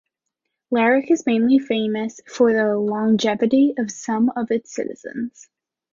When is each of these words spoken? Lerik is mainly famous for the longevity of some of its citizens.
Lerik 0.73 1.11
is 1.11 1.27
mainly 1.27 1.59
famous 1.59 2.21
for 2.25 2.51
the 2.53 2.75
longevity 2.75 3.75
of 3.77 3.91
some 3.91 4.31
of 4.35 4.49
its 4.49 4.73
citizens. 4.73 5.47